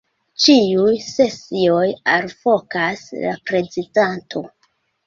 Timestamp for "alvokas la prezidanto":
2.17-4.49